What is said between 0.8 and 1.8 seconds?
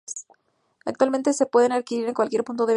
Actualmente se pueden